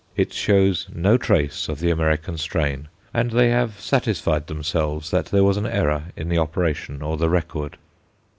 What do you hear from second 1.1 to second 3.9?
trace of the American strain, and they have